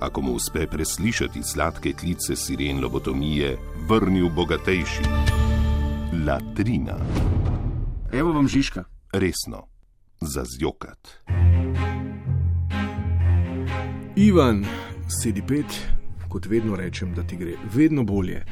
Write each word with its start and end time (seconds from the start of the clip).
ako 0.00 0.22
mu 0.22 0.32
uspe 0.32 0.66
preslišati 0.66 1.42
sladke 1.42 1.92
klice 1.92 2.36
siren 2.36 2.80
lobotomije, 2.80 3.56
vrnil 3.88 4.28
bogatejši. 4.28 5.02
Latrina. 6.26 6.96
Evo 8.12 8.32
vam 8.32 8.48
Žižka. 8.48 8.84
Resno, 9.12 9.66
za 10.20 10.44
zjokat. 10.44 11.08
Ivan, 14.16 14.64
sedi 15.22 15.42
pet, 15.48 15.86
kot 16.28 16.46
vedno 16.46 16.76
rečem, 16.76 17.14
da 17.14 17.22
ti 17.22 17.36
gre 17.36 17.54
vedno 17.74 18.04
bolje. 18.04 18.44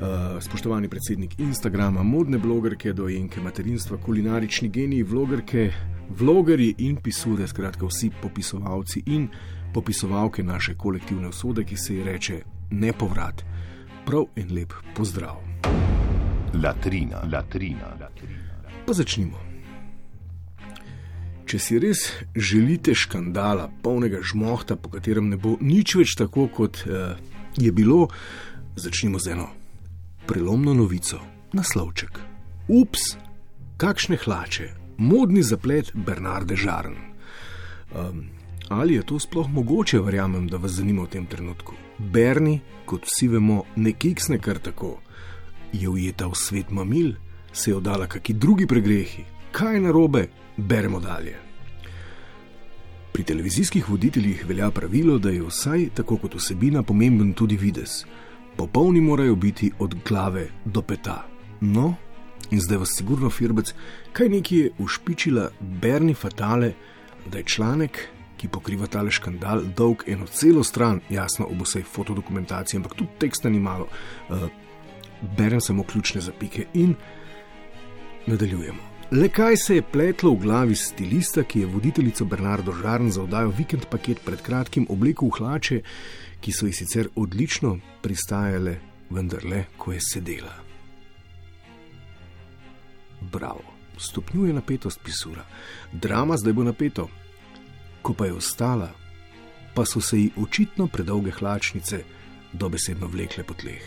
Uh, 0.00 0.06
spoštovani 0.42 0.88
predsednik 0.88 1.38
Instagrama, 1.38 2.02
modne 2.02 2.38
blogerke, 2.38 2.92
dojenke 2.92 3.40
materinstva, 3.40 3.96
kulinarični 3.96 4.68
geniji, 4.68 5.02
vlogerke, 5.02 5.72
vlogeri 6.18 6.74
in 6.78 6.96
pisure, 6.96 7.46
skratka 7.48 7.86
vsi 7.86 8.10
popisovalci 8.22 9.02
in 9.06 9.28
popisovalke 9.74 10.42
naše 10.42 10.74
kolektivne 10.74 11.28
usode, 11.28 11.64
ki 11.64 11.76
se 11.76 11.94
ji 11.94 12.04
reče 12.04 12.40
nepovrat. 12.70 13.44
Prav 14.06 14.24
in 14.36 14.54
lep 14.54 14.74
pozdrav. 14.96 15.36
Latrina, 16.54 17.22
latrina, 17.32 17.94
latrina. 18.00 18.74
Pa 18.86 18.92
začnimo. 18.92 19.38
Če 21.46 21.58
si 21.58 21.78
res 21.82 22.04
želite 22.34 22.94
škandala, 22.94 23.70
polnega 23.82 24.22
žmohta, 24.22 24.76
po 24.76 24.90
katerem 24.90 25.30
ne 25.30 25.38
bo 25.38 25.56
nič 25.60 25.96
več 25.98 26.14
tako, 26.18 26.46
kot 26.46 26.84
uh, 26.86 27.16
je 27.58 27.72
bilo, 27.74 28.06
začnimo 28.78 29.18
z 29.18 29.34
eno 29.34 29.48
prelomno 30.30 30.74
novico, 30.74 31.18
naslovček. 31.52 32.20
Ups, 32.68 33.16
kakšne 33.82 34.14
hlače, 34.22 34.68
modni 35.00 35.42
zaplet 35.42 35.92
Bernarde 35.94 36.56
Žarn. 36.56 36.94
Um, 37.96 38.24
ali 38.68 38.94
je 38.94 39.02
to 39.02 39.18
sploh 39.18 39.48
mogoče, 39.48 39.98
verjamem, 39.98 40.46
da 40.48 40.56
vas 40.56 40.72
zanima 40.72 41.02
v 41.02 41.08
tem 41.08 41.26
trenutku? 41.26 41.72
Berni, 41.98 42.60
kot 42.84 43.08
vsi 43.08 43.28
vemo, 43.28 43.64
ne 43.76 43.92
kiksne 43.92 44.38
kar 44.38 44.58
tako. 44.58 44.98
Je 45.72 45.88
ujeta 45.88 46.28
v 46.28 46.36
svet 46.36 46.70
mamil, 46.70 47.14
se 47.52 47.70
je 47.70 47.76
oddala 47.76 48.06
kakšni 48.06 48.34
drugi 48.34 48.66
pregrehi, 48.66 49.24
kaj 49.52 49.74
je 49.74 49.80
narobe, 49.80 50.26
beremo 50.56 51.00
dalje. 51.00 51.38
Pri 53.12 53.24
televizijskih 53.24 53.88
voditeljih 53.88 54.44
velja 54.48 54.70
pravilo, 54.70 55.18
da 55.18 55.30
je 55.30 55.42
vsaj 55.42 55.88
tako 55.94 56.16
kot 56.16 56.34
vsebina 56.34 56.82
pomemben 56.82 57.32
tudi 57.32 57.56
videz. 57.56 58.04
Popolni 58.56 59.00
morajo 59.00 59.34
biti 59.34 59.72
od 59.78 59.96
glave 60.08 60.48
do 60.64 60.82
peta. 60.82 61.24
No, 61.60 61.94
in 62.50 62.60
zdaj 62.60 62.78
vas 62.78 62.94
sigurno 62.96 63.30
firbec, 63.30 63.74
kaj 64.12 64.28
neki 64.28 64.56
je 64.56 64.70
ušpičila 64.78 65.50
Berni 65.60 66.14
Fatale, 66.14 66.72
da 67.26 67.38
je 67.38 67.44
članek, 67.44 68.00
ki 68.36 68.48
pokriva 68.48 68.86
tale 68.86 69.10
škandal, 69.10 69.62
dolg 69.76 70.02
eno 70.08 70.26
celo 70.26 70.64
stran, 70.64 71.00
jasno, 71.10 71.46
ob 71.46 71.62
vsej 71.62 71.82
fotodokumentaciji, 71.82 72.78
ampak 72.78 72.94
tudi 72.94 73.18
teksta 73.20 73.50
ni 73.50 73.60
malo. 73.60 73.86
Uh, 74.28 74.48
berem 75.36 75.60
samo 75.60 75.82
ključne 75.82 76.20
zapike 76.20 76.66
in 76.74 76.94
nadaljujemo. 78.26 78.90
Le 79.10 79.28
kaj 79.28 79.56
se 79.56 79.74
je 79.74 79.82
pletlo 79.82 80.30
v 80.30 80.38
glavi 80.40 80.74
stilista, 80.74 81.42
ki 81.42 81.60
je 81.60 81.66
voditeljico 81.66 82.24
Bernardo 82.24 82.72
Žarn 82.72 83.10
za 83.10 83.22
oddajo 83.22 83.52
Vikend 83.58 83.86
paket 83.90 84.22
pred 84.24 84.42
kratkim 84.42 84.86
oblekel 84.88 85.28
v 85.28 85.38
hlače, 85.38 85.82
ki 86.40 86.52
so 86.52 86.66
ji 86.66 86.72
sicer 86.72 87.08
odlično 87.16 87.78
pristajale, 88.02 88.78
vendar 89.10 89.44
le, 89.44 89.64
ko 89.76 89.92
je 89.92 90.00
sedela. 90.12 90.69
Bravo, 93.20 93.64
stopnjuje 93.98 94.52
napetost 94.52 95.00
pisura, 95.04 95.44
drama 95.92 96.36
zdaj 96.36 96.52
bo 96.52 96.64
napeto. 96.64 97.08
Ko 98.02 98.14
pa 98.14 98.26
je 98.26 98.32
ostala, 98.32 98.90
pa 99.74 99.84
so 99.84 100.00
se 100.00 100.18
ji 100.18 100.30
očitno 100.36 100.86
predolge 100.86 101.30
hlačnice 101.30 102.02
dobesedno 102.52 103.06
vlekle 103.06 103.44
po 103.44 103.54
tleh. 103.54 103.82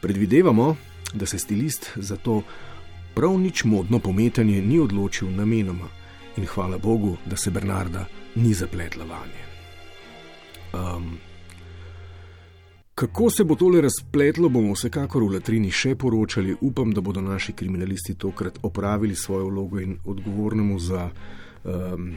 Predvidevamo, 0.00 0.76
da 1.12 1.26
se 1.26 1.38
stilist 1.38 1.90
za 1.96 2.16
to 2.16 2.42
prav 3.14 3.38
nič 3.38 3.64
modno 3.64 3.98
pometanje 3.98 4.62
ni 4.62 4.78
odločil 4.78 5.30
namenoma 5.30 5.88
in 6.36 6.46
hvala 6.46 6.78
Bogu, 6.78 7.16
da 7.26 7.36
se 7.36 7.50
Bernarda 7.50 8.06
ni 8.34 8.54
zapletla 8.54 9.04
vanje. 9.04 9.44
Um, 10.72 11.18
kako 12.94 13.30
se 13.30 13.44
bo 13.44 13.54
tole 13.54 13.80
razpletlo, 13.80 14.48
bomo 14.48 14.72
vsekakor 14.74 15.22
v 15.22 15.34
Latrini 15.34 15.70
še 15.70 15.94
poročali. 15.98 16.54
Upam, 16.60 16.92
da 16.94 17.00
bodo 17.00 17.20
naši 17.20 17.52
kriminalisti 17.52 18.14
tokrat 18.14 18.58
opravili 18.62 19.16
svojo 19.16 19.48
vlogo 19.48 19.80
in 19.80 19.96
odgovornemu 20.04 20.78
za 20.78 21.08
um, 21.64 22.12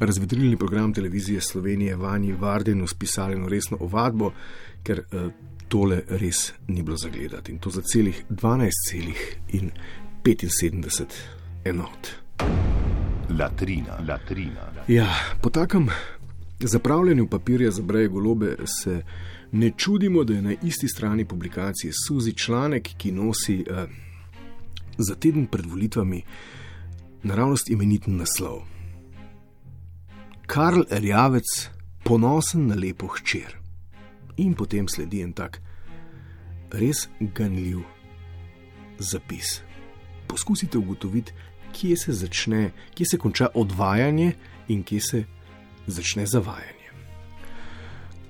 razvedrilni 0.00 0.56
program 0.56 0.92
televizije 0.92 1.40
Slovenije 1.40 1.96
Vanji 1.96 2.32
Vardenu 2.32 2.86
spisali 2.86 3.34
eno 3.34 3.48
resno 3.48 3.76
ovadbo, 3.80 4.32
ker 4.82 5.00
uh, 5.00 5.32
tole 5.68 6.02
res 6.08 6.52
ni 6.68 6.82
bilo 6.82 6.96
zagledati 6.96 7.52
in 7.52 7.58
to 7.58 7.70
za 7.70 7.82
celih 7.82 8.24
12 8.30 8.70
celih 8.90 9.36
in 9.48 9.70
75 10.24 11.04
enot. 11.64 12.12
Latrina, 13.38 13.98
latrina. 14.08 14.68
Ja, 14.88 15.06
po 15.42 15.50
takem 15.50 15.88
zapravljanju 16.60 17.26
papirja 17.26 17.70
za 17.70 17.82
breje 17.82 18.08
golobe 18.08 18.56
se 18.66 19.02
ne 19.52 19.72
čudimo, 19.76 20.24
da 20.24 20.34
je 20.34 20.42
na 20.42 20.54
isti 20.62 20.88
strani 20.88 21.24
publikacije 21.24 21.92
Suzi 22.06 22.32
članek, 22.32 22.88
ki 22.98 23.12
nosi 23.12 23.64
eh, 23.70 23.86
za 24.98 25.14
teden 25.14 25.46
pred 25.46 25.66
volitvami 25.66 26.22
naravnost 27.22 27.70
imeniten 27.70 28.16
naslov. 28.16 28.62
Karl 30.46 30.82
Rjavec, 30.90 31.68
ponosen 32.04 32.66
na 32.66 32.74
lepo 32.74 33.06
hčer. 33.06 33.56
In 34.36 34.54
potem 34.54 34.88
sledi 34.88 35.22
en 35.22 35.32
tak 35.32 35.60
res 36.72 37.08
ganljiv 37.20 37.80
zapis 38.98 39.60
poskusite 40.30 40.78
ugotoviti, 40.78 41.32
kje 41.72 41.96
se 41.96 42.12
začne, 42.12 42.70
kje 42.94 43.06
se 43.06 43.18
konča 43.18 43.48
odvajanje 43.54 44.32
in 44.68 44.82
kje 44.82 45.00
se 45.00 45.24
začne 45.86 46.26
zavajanje. 46.26 46.79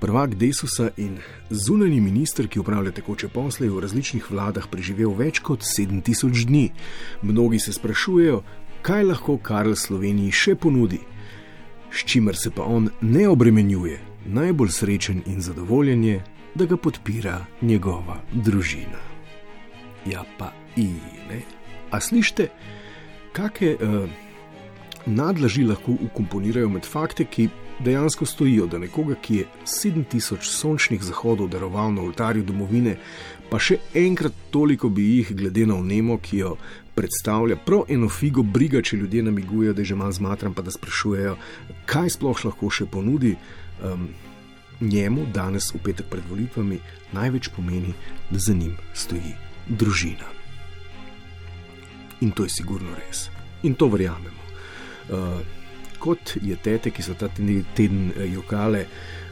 Prvak 0.00 0.34
Desusa 0.34 0.88
in 0.96 1.18
zunani 1.50 2.00
minister, 2.00 2.48
ki 2.48 2.60
upravlja 2.60 2.94
tekoče 2.96 3.28
posle, 3.28 3.66
je 3.66 3.70
v 3.70 3.82
različnih 3.84 4.30
vladah 4.32 4.64
preživel 4.72 5.12
več 5.12 5.42
kot 5.44 5.60
7000 5.60 6.46
dni. 6.48 6.70
Mnogi 7.22 7.60
se 7.60 7.74
sprašujejo, 7.76 8.38
kaj 8.82 9.04
lahko 9.04 9.36
Karl 9.36 9.76
Sloveniji 9.76 10.32
še 10.32 10.54
ponudi, 10.56 11.02
s 11.92 12.06
čimer 12.08 12.36
se 12.36 12.48
pa 12.50 12.64
on 12.64 12.88
ne 13.00 13.28
obremenjuje. 13.28 14.00
Najbolj 14.24 14.72
srečen 14.72 15.20
in 15.26 15.44
zadovoljen 15.44 16.04
je, 16.04 16.18
da 16.54 16.64
ga 16.64 16.80
podpira 16.80 17.36
njegova 17.60 18.22
družina. 18.32 19.04
Ja, 20.08 20.24
pa 20.38 20.54
ine. 20.80 21.44
A 21.92 22.00
slište, 22.00 22.48
kakšne 23.36 23.76
uh, 23.76 24.08
nadlaži 25.06 25.64
lahko 25.68 25.92
ukomponirajo 26.08 26.72
med 26.72 26.88
fakte, 26.88 27.28
ki 27.28 27.50
dejansko 27.84 28.26
stojijo, 28.26 28.66
da 28.66 28.78
nekoga, 28.78 29.14
ki 29.14 29.36
je 29.36 29.46
7000 29.64 30.42
sončnih 30.42 31.02
zahodov 31.02 31.48
daroval 31.48 31.94
na 31.94 32.02
oltarju 32.02 32.44
domovine, 32.44 32.96
pa 33.50 33.58
še 33.58 33.78
enkrat 33.94 34.32
toliko 34.50 34.88
bi 34.88 35.06
jih, 35.16 35.34
glede 35.36 35.66
na 35.66 35.78
vnemo, 35.80 36.18
ki 36.22 36.42
jo 36.42 36.56
predstavlja, 36.94 37.56
prav 37.66 37.88
eno 37.88 38.08
figo 38.08 38.42
briga, 38.42 38.82
če 38.82 38.96
ljudje 38.96 39.22
namigujejo, 39.22 39.74
da 39.74 39.82
je 39.82 39.92
že 39.92 39.96
malo 39.96 40.12
zmatran, 40.12 40.54
pa 40.54 40.62
da 40.62 40.70
sprašujejo, 40.70 41.36
kaj 41.86 42.16
sploh 42.16 42.44
lahko 42.44 42.70
še 42.70 42.86
ponudi. 42.90 43.36
Um, 43.84 44.10
Njemu 44.80 45.26
danes, 45.28 45.66
v 45.74 45.78
petek 45.84 46.06
pred 46.08 46.24
volitvami, 46.24 46.78
največ 47.12 47.50
pomeni, 47.52 47.92
da 48.30 48.40
za 48.40 48.54
njim 48.56 48.78
stoji 48.96 49.34
družina. 49.68 50.24
In 52.24 52.32
to 52.32 52.46
je 52.48 52.54
sigurno 52.54 52.94
res. 52.96 53.26
In 53.62 53.76
to 53.76 53.90
verjamemo. 53.92 54.46
Uh, 55.12 55.59
kot 56.00 56.36
je 56.42 56.56
tete, 56.56 56.90
ki 56.90 57.04
so 57.04 57.14
ta 57.14 57.28
teden 57.28 58.10
eh, 58.16 58.26
jokale 58.32 58.86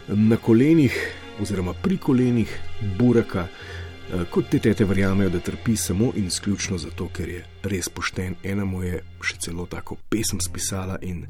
na 0.09 0.37
kolenih, 0.37 0.94
oziroma 1.41 1.75
pri 1.82 1.97
kolenih 1.97 2.53
Buraka, 2.99 3.44
uh, 3.44 4.23
kot 4.31 4.49
te 4.50 4.59
tete 4.59 4.85
verjamejo, 4.88 5.31
da 5.31 5.41
trpi 5.44 5.76
samo 5.76 6.12
in 6.17 6.26
izključno 6.26 6.79
zato, 6.79 7.09
ker 7.12 7.29
je 7.29 7.43
res 7.62 7.88
pošten. 7.88 8.35
Ena 8.43 8.65
mu 8.65 8.82
je 8.82 9.03
še 9.20 9.37
celo 9.44 9.67
tako 9.69 9.99
pesem 10.09 10.41
spisala 10.41 10.97
in 11.03 11.26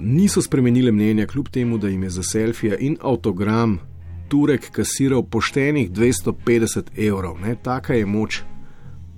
niso 0.00 0.42
spremenile 0.44 0.92
mnenja, 0.92 1.26
kljub 1.26 1.48
temu, 1.48 1.78
da 1.78 1.88
jim 1.88 2.02
je 2.02 2.10
za 2.10 2.22
selfije 2.22 2.76
in 2.80 2.98
avtogram 3.00 3.78
Turek 4.28 4.70
kasiral 4.72 5.22
poštenih 5.22 5.90
250 5.90 6.92
evrov. 6.96 7.40
Ne? 7.40 7.56
Taka 7.62 7.94
je 7.94 8.06
moč 8.06 8.42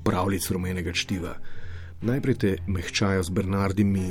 pravljic 0.05 0.51
rumenega 0.51 0.93
čtiva. 0.93 1.37
Najprej 2.03 2.35
te 2.35 2.57
mehčajo 2.67 3.23
z, 3.23 3.31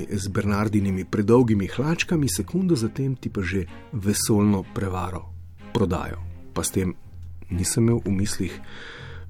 z 0.09 0.27
Bernardinimi 0.27 1.06
predolgimi 1.06 1.68
hlačkami, 1.68 2.30
sekundo 2.30 2.75
zatem 2.75 3.15
ti 3.15 3.30
pa 3.30 3.41
že 3.41 3.65
vesolno 3.91 4.63
prevaro 4.74 5.30
prodajo. 5.74 6.21
Pa 6.53 6.63
s 6.63 6.71
tem 6.71 6.94
nisem 7.50 7.83
imel 7.83 8.01
v 8.06 8.12
mislih 8.12 8.53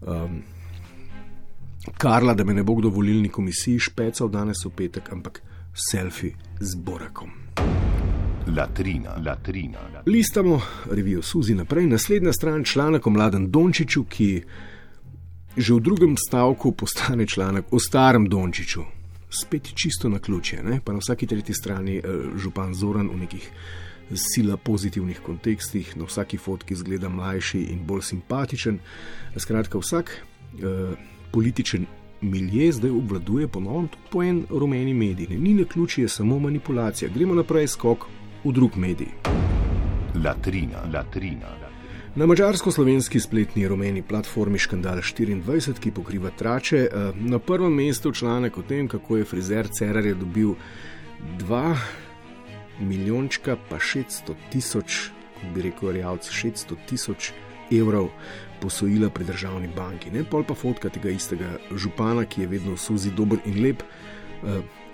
um, 0.01 0.43
Karla, 1.97 2.33
da 2.33 2.43
me 2.43 2.53
ne 2.53 2.63
bo 2.63 2.75
kdo 2.75 2.89
volilni 2.89 3.29
komisiji 3.29 3.79
špecal 3.79 4.29
danes 4.29 4.63
v 4.65 4.71
petek, 4.71 5.11
ampak 5.11 5.41
selfi 5.75 6.31
z 6.59 6.75
Borakom. 6.75 7.31
Latrina, 8.47 9.15
latrina. 9.25 9.79
Listamo 10.05 10.61
revijo 10.91 11.21
Suzi 11.21 11.55
naprej, 11.55 11.87
naslednja 11.87 12.33
stran 12.33 12.63
članek 12.63 13.07
o 13.07 13.09
mladem 13.09 13.51
Dončiću, 13.51 14.03
ki 14.03 14.43
že 15.57 15.73
v 15.73 15.79
drugem 15.79 16.15
stavku 16.17 16.71
postane 16.71 17.27
članek 17.27 17.65
o 17.71 17.79
starem 17.79 18.29
Dončiću. 18.29 18.81
Spet 19.29 19.73
čisto 19.75 20.09
na 20.09 20.19
ključe, 20.19 20.63
ne? 20.63 20.79
pa 20.85 20.93
na 20.93 20.99
vsaki 20.99 21.27
tretji 21.27 21.55
strani 21.55 21.97
eh, 21.97 22.03
župan 22.37 22.73
Zoran 22.73 23.09
v 23.09 23.17
nekih 23.17 23.51
sila 24.13 24.57
pozitivnih 24.57 25.19
kontekstih, 25.25 25.97
na 25.97 26.05
vsaki 26.05 26.37
fotki 26.37 26.75
zgleda 26.75 27.09
mlajši 27.09 27.59
in 27.73 27.85
bolj 27.85 28.01
simpatičen. 28.01 28.79
Skratka, 29.37 29.77
vsak 29.77 30.11
eh, 30.11 30.95
političen 31.31 31.85
milje 32.21 32.71
zdaj 32.71 32.91
obvladuje 32.91 33.47
ponovno 33.47 33.87
tudi 33.87 34.09
po 34.11 34.23
en 34.23 34.45
rumeni 34.49 34.93
medij. 34.93 35.27
Ne? 35.29 35.37
Ni 35.37 35.53
na 35.53 35.65
ključi, 35.65 36.01
je 36.01 36.09
samo 36.09 36.39
manipulacija. 36.39 37.11
Gremo 37.15 37.35
naprej, 37.35 37.67
skok 37.67 38.05
v 38.43 38.51
drug 38.51 38.77
medij. 38.77 39.09
Latrina, 40.23 40.85
latrina. 40.93 41.62
Na 42.15 42.27
mačarsko-slovenski 42.29 43.19
spletni 43.19 43.67
rumeni 43.67 44.03
platformi 44.05 44.59
Škandal 44.59 44.99
24, 45.01 45.79
ki 45.81 45.91
pokriva 45.91 46.29
trače, 46.29 46.77
eh, 46.77 46.89
na 47.15 47.39
prvem 47.39 47.73
mestu 47.73 48.11
članek 48.11 48.57
o 48.57 48.61
tem, 48.61 48.87
kako 48.87 49.17
je 49.17 49.25
frizer 49.25 49.67
Cerar 49.67 50.03
dobil 50.15 50.53
2 51.39 51.75
milijončka, 52.79 53.57
pa 53.69 53.79
600 53.79 54.35
tisoč, 54.51 55.09
kot 55.41 55.49
bi 55.55 55.61
rekel, 55.61 55.91
rejavc 55.91 56.29
600 56.29 56.77
tisoč 56.85 57.31
evrov 57.71 58.09
posojila 58.61 59.09
pri 59.09 59.25
državni 59.25 59.69
banki. 59.75 60.11
Ne 60.11 60.23
pol 60.23 60.43
pa 60.43 60.53
fotka 60.53 60.89
tega 60.89 61.09
istega 61.09 61.57
župana, 61.75 62.25
ki 62.25 62.41
je 62.41 62.47
vedno 62.47 62.75
v 62.75 62.77
suzi 62.77 63.09
dober 63.09 63.39
in 63.45 63.63
lep, 63.63 63.83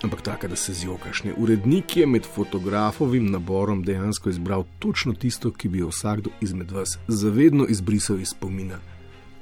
ampak 0.04 0.22
taka, 0.22 0.48
da 0.48 0.56
se 0.56 0.74
zjokaš. 0.74 1.24
Ne? 1.24 1.34
Urednik 1.38 1.98
je 1.98 2.06
med 2.08 2.26
fotografovim 2.36 3.32
naborom 3.32 3.84
dejansko 3.84 4.30
izbral 4.30 4.66
točno 4.80 5.14
tisto, 5.14 5.52
ki 5.52 5.70
bi 5.70 5.80
jo 5.80 5.88
vsakdo 5.88 6.30
izmed 6.42 6.72
vas 6.72 6.98
zavedno 7.08 7.66
izbrisal 7.70 8.20
iz 8.20 8.30
spomina 8.30 8.80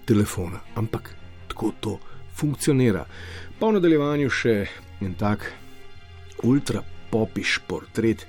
telefona. 0.06 0.60
Ampak 0.76 1.16
tako 1.48 1.72
to 1.80 2.00
funkcionira. 2.36 3.06
Pa 3.60 3.68
v 3.68 3.78
nadaljevanju 3.78 4.30
še 4.30 4.56
en 5.02 5.14
tak 5.18 5.52
ultra 6.44 6.84
popiš 7.12 7.60
portret 7.68 8.28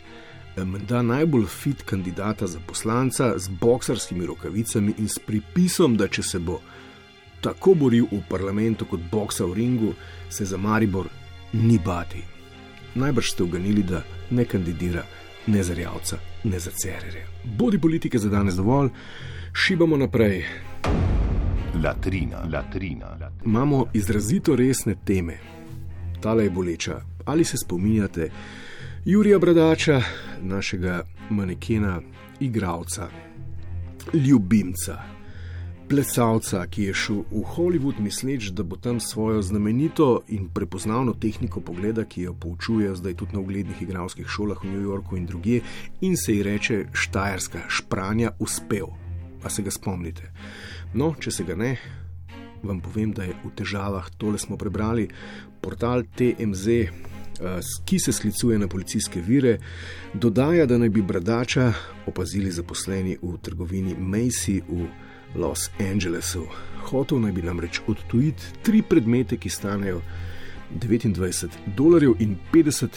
menda 0.64 1.02
najbolj 1.02 1.46
fit 1.46 1.82
kandidata 1.82 2.46
za 2.46 2.58
poslanca 2.66 3.38
z 3.38 3.48
boksarskimi 3.60 4.26
rokavicami 4.26 4.94
in 4.98 5.08
s 5.08 5.18
pripisom, 5.18 5.96
da 5.96 6.08
če 6.08 6.22
se 6.22 6.38
bo 6.38 6.60
tako 7.40 7.74
boril 7.74 8.08
v 8.10 8.18
parlamentu 8.28 8.84
kot 8.84 9.00
boksa 9.12 9.46
v 9.46 9.54
ringu, 9.54 9.92
se 10.30 10.44
za 10.44 10.56
Maribor 10.56 11.06
ni 11.52 11.78
bati. 11.84 12.22
Najbrž 12.94 13.30
ste 13.30 13.42
uganili, 13.42 13.82
da 13.82 14.02
ne 14.30 14.44
kandidira 14.44 15.02
ne 15.46 15.62
za 15.62 15.74
Rjavca, 15.74 16.16
ne 16.44 16.58
za 16.58 16.70
Cerere. 16.70 17.26
Bodi 17.44 17.78
politike 17.78 18.18
za 18.18 18.28
danes 18.28 18.54
dovolj, 18.54 18.88
šibamo 19.52 19.96
naprej. 19.96 20.44
Latrina, 21.84 22.38
latrina, 22.52 23.06
latrina. 23.06 23.30
Imamo 23.44 23.86
izrazito 23.92 24.56
resne 24.56 24.94
teme. 25.04 25.38
Tale 26.20 26.44
je 26.44 26.50
boleča. 26.50 27.00
Ali 27.24 27.44
se 27.44 27.56
spominjate? 27.56 28.30
Jurija 29.04 29.38
Bradača, 29.38 30.02
našega 30.40 31.04
manekena, 31.30 32.00
igralca, 32.40 33.08
ljubimca, 34.12 34.98
plesalca, 35.88 36.66
ki 36.66 36.88
je 36.88 36.94
šel 36.94 37.22
v 37.30 37.42
Hollywood, 37.54 38.00
misleč, 38.00 38.50
da 38.52 38.62
bo 38.62 38.76
tam 38.76 39.00
svojo 39.00 39.42
znamenito 39.42 40.22
in 40.28 40.48
prepoznavno 40.54 41.14
tehniko 41.14 41.60
pogleda, 41.60 42.04
ki 42.04 42.22
jo 42.22 42.34
poučujejo 42.34 42.96
zdaj 42.96 43.14
tudi 43.14 43.36
na 43.36 43.40
uglednih 43.40 43.82
igralskih 43.82 44.28
šolah 44.28 44.64
v 44.64 44.72
New 44.72 44.82
Yorku 44.82 45.16
in 45.16 45.26
druge, 45.26 45.60
in 46.00 46.16
se 46.16 46.34
ji 46.34 46.42
reče 46.42 46.84
Štajerska 46.92 47.64
špranja, 47.68 48.30
uspel. 48.38 48.92
Pa 49.42 49.50
se 49.50 49.62
ga 49.62 49.70
spomnite. 49.70 50.32
No, 50.94 51.14
če 51.20 51.30
se 51.30 51.44
ga 51.44 51.56
ne. 51.56 51.76
Vam 52.62 52.80
povem, 52.80 53.12
da 53.12 53.24
je 53.24 53.36
v 53.44 53.54
težavah, 53.56 54.10
tole 54.18 54.38
smo 54.38 54.56
prebrali, 54.56 55.08
portal 55.60 56.02
TMZ, 56.16 56.90
Eh, 57.40 57.60
ki 57.84 57.98
se 57.98 58.12
sklicuje 58.12 58.58
na 58.58 58.68
policijske 58.68 59.20
vire, 59.20 59.58
dodaja, 60.14 60.66
da 60.66 60.78
naj 60.78 60.88
bi 60.88 61.02
bradača 61.02 61.72
opazili 62.06 62.50
zaposleni 62.50 63.18
v 63.22 63.36
trgovini 63.42 63.94
Macy 63.94 64.62
v 64.68 64.88
Los 65.34 65.70
Angelesu. 65.80 66.46
Hotel 66.90 67.20
naj 67.20 67.32
bi 67.32 67.42
namreč 67.42 67.80
odtujiti 67.86 68.42
tri 68.62 68.82
predmete, 68.82 69.36
ki 69.36 69.50
stanejo 69.50 70.00
29 70.74 71.48
dolarjev 71.76 72.14
in 72.18 72.36
50 72.52 72.88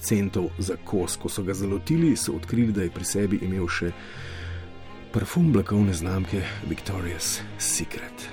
centov 0.00 0.50
za 0.58 0.76
kos. 0.84 1.16
Ko 1.16 1.28
so 1.28 1.42
ga 1.42 1.54
zalotili, 1.54 2.16
so 2.16 2.32
odkrili, 2.32 2.72
da 2.72 2.82
je 2.82 2.90
pri 2.90 3.04
sebi 3.04 3.40
imel 3.42 3.68
še 3.68 3.92
parfum 5.12 5.52
blagovne 5.52 5.92
znamke 5.92 6.42
Victoria's 6.68 7.40
Secret. 7.58 8.30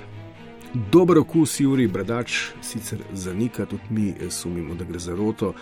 Dober 0.92 1.18
okus, 1.18 1.60
Juri 1.60 1.86
Bradač, 1.88 2.52
sicer 2.60 2.98
zanika, 3.12 3.66
tudi 3.66 3.82
mi 3.90 4.30
sumimo, 4.30 4.74
da 4.74 4.84
gre 4.84 4.98
za 4.98 5.14
roto. 5.16 5.54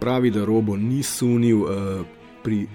Pravi, 0.00 0.30
da 0.30 0.44
robo 0.44 0.76
ni 0.76 1.02
sunil, 1.02 1.64
eh, 1.64 2.04
pri 2.42 2.66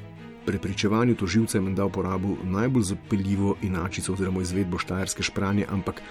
prepričevanju 0.45 1.15
toživca 1.15 1.57
je 1.57 1.61
menda 1.61 1.85
uporabil 1.85 2.35
najbolj 2.43 2.83
zapeljivo 2.83 3.55
inačico 3.61 4.13
oziroma 4.13 4.41
izvedbo 4.41 4.77
štajerske 4.77 5.23
špranje, 5.23 5.65
ampak 5.69 6.01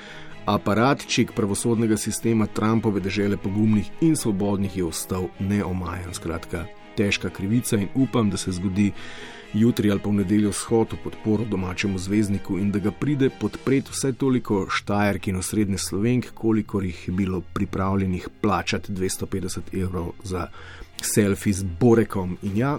aparatčik 0.47 1.33
pravosodnega 1.33 1.97
sistema 1.97 2.47
Trumpove 2.47 3.01
države 3.01 3.37
pogumnih 3.37 3.91
in 4.01 4.17
svobodnih 4.17 4.77
je 4.77 4.85
ostal 4.85 5.29
neomajen. 5.39 6.15
Skratka, 6.15 6.67
težka 6.97 7.31
krivica 7.31 7.77
in 7.77 7.89
upam, 7.95 8.31
da 8.31 8.37
se 8.37 8.53
zgodi 8.53 8.93
jutri 9.55 9.91
ali 9.91 10.01
pa 10.01 10.11
v 10.11 10.13
nedeljo 10.13 10.53
shod 10.53 10.93
v 10.93 10.97
podporo 11.05 11.45
domačemu 11.45 11.99
zvezdniku 11.99 12.59
in 12.59 12.73
da 12.73 12.79
ga 12.79 12.91
pride 12.91 13.31
podpreti 13.41 13.93
vse 13.93 14.13
toliko 14.13 14.67
štajerk 14.70 15.29
in 15.29 15.37
osrednje 15.37 15.79
slovenk, 15.79 16.27
kolikor 16.35 16.85
jih 16.85 17.08
je 17.08 17.15
bilo 17.15 17.41
pripravljenih 17.41 18.29
plačati 18.41 18.93
250 18.93 19.82
evrov 19.82 20.13
za 20.23 20.49
selfi 21.03 21.53
z 21.53 21.65
Borekom. 21.81 22.39
In 22.43 22.56
ja, 22.56 22.79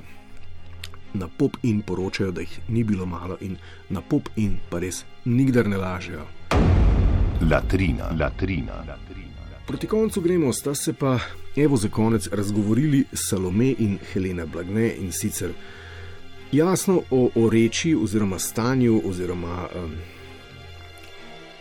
na 1.15 1.27
pop 1.27 1.57
in 1.63 1.81
poročajo, 1.81 2.31
da 2.31 2.41
jih 2.41 2.59
ni 2.67 2.83
bilo 2.83 3.05
malo 3.05 3.37
in 3.41 3.57
na 3.89 4.01
pop 4.01 4.29
in 4.35 4.57
pa 4.69 4.79
res 4.79 5.03
nikdar 5.25 5.67
ne 5.67 5.77
lažejo. 5.77 6.25
Latrina, 7.41 8.11
latrina, 8.19 8.83
latrina. 8.87 9.25
Proti 9.67 9.87
koncu 9.87 10.21
gremo, 10.21 10.53
sta 10.53 10.75
se 10.75 10.93
pa, 10.93 11.19
evo 11.55 11.77
za 11.77 11.89
konec, 11.89 12.27
razgovorili 12.31 13.03
Salome 13.13 13.73
in 13.79 13.97
Helena 14.13 14.45
Blagne 14.45 14.93
in 14.99 15.11
sicer 15.11 15.51
jasno 16.51 17.01
o, 17.11 17.29
o 17.35 17.49
reči 17.49 17.95
oziroma 17.95 18.39
stanju 18.39 19.01
oziroma 19.05 19.67
um, 19.75 19.91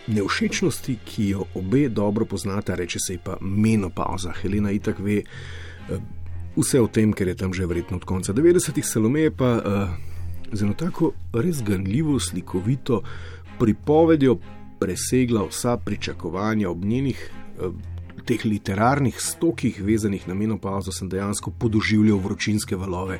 neušečnosti, 0.06 0.99
ki 1.04 1.28
jo 1.28 1.44
obe 1.54 1.88
dobro 1.88 2.25
poznata, 2.25 2.75
reče 2.75 2.99
se 3.06 3.12
ji 3.12 3.18
pa 3.25 3.37
menopauza. 3.40 4.32
Helena 4.42 4.70
itak 4.70 4.99
ve 4.99 5.23
uh, 5.23 5.96
vse 6.56 6.80
o 6.80 6.88
tem, 6.88 7.12
ker 7.12 7.28
je 7.28 7.37
tam 7.38 7.54
že 7.54 7.66
verjetno 7.66 7.96
od 7.96 8.04
konca 8.04 8.32
90-ih, 8.32 8.87
Salome 8.87 9.30
pa 9.30 9.50
uh, 9.58 9.88
z 10.52 10.62
eno 10.62 10.75
tako 10.75 11.12
res 11.32 11.62
ganljivo, 11.62 12.18
slikovito 12.20 13.02
pripovedjo 13.58 14.38
presegla 14.80 15.46
vsa 15.49 15.76
pričakovanja 15.76 16.70
ob 16.70 16.84
njenih. 16.84 17.30
Uh, 17.58 17.75
Teh 18.25 18.40
literarnih 18.44 19.18
stokih, 19.20 19.82
vezanih 19.84 20.23
na 20.28 20.34
menopauzo, 20.34 20.92
sem 20.94 21.11
dejansko 21.12 21.50
podoživljal 21.61 22.23
vročinske 22.25 22.76
valove, 22.76 23.18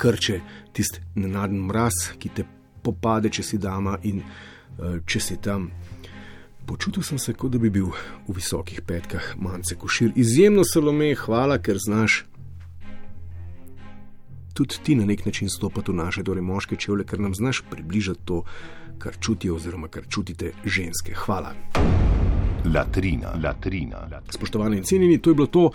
krče, 0.00 0.38
tisti 0.72 1.02
nenaden 1.14 1.58
mraz, 1.66 1.98
ki 2.16 2.30
te 2.32 2.44
popade, 2.82 3.28
če 3.28 3.42
si 3.44 3.58
dama 3.60 3.98
in 4.08 4.22
uh, 4.22 4.96
če 5.04 5.20
si 5.20 5.36
tam. 5.44 5.66
Počutil 6.66 7.04
sem 7.04 7.18
se, 7.20 7.34
kot 7.36 7.52
da 7.52 7.60
bi 7.60 7.68
bil 7.74 7.90
v 7.90 8.38
visokih 8.38 8.80
petkah, 8.86 9.34
manjce 9.36 9.76
košir. 9.76 10.14
Izjemno 10.16 10.64
salome, 10.64 11.12
hvala, 11.26 11.60
ker 11.60 11.76
znaš. 11.76 12.22
Tudi 14.56 14.74
ti 14.82 14.94
na 14.94 15.04
nek 15.04 15.26
način 15.26 15.48
stopati 15.48 15.92
v 15.92 15.94
naše, 15.94 16.22
torej 16.24 16.42
moške 16.42 16.76
čevlje, 16.76 17.04
ker 17.04 17.20
nam 17.20 17.34
znaš 17.34 17.60
približati 17.70 18.20
to, 18.24 18.42
kar 18.98 19.18
čutijo, 19.20 19.54
oziroma 19.54 19.88
kar 19.88 20.06
čutite 20.08 20.52
ženske. 20.64 21.12
Hvala. 21.14 21.52
Latrina, 22.74 23.34
latrina. 23.44 23.98
latrina. 24.00 24.22
Spoštovani 24.30 24.76
in 24.76 24.84
cenjeni, 24.84 25.18
to 25.18 25.30
je 25.30 25.34
bilo 25.34 25.46
to. 25.46 25.70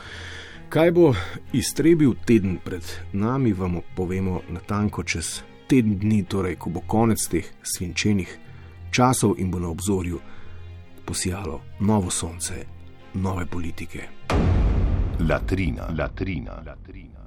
Kaj 0.70 0.92
bo 0.92 1.14
iztrebil 1.54 2.14
teden 2.26 2.58
pred 2.66 2.82
nami, 3.14 3.54
vam 3.54 3.80
povemo 3.96 4.42
na 4.50 4.60
tanko 4.60 5.04
čez 5.04 5.42
teden 5.70 6.00
dni, 6.00 6.24
torej 6.24 6.56
ko 6.56 6.70
bo 6.70 6.82
konec 6.88 7.28
teh 7.28 7.46
svinčenih 7.64 8.38
časov 8.92 9.36
in 9.38 9.52
bo 9.52 9.60
na 9.60 9.70
obzorju 9.70 10.20
posijalo 11.06 11.62
novo 11.80 12.10
sonce, 12.10 12.66
nove 13.14 13.46
politike. 13.46 14.08
Latrina, 15.30 15.94
latrina, 15.98 16.64
latrina. 16.66 17.21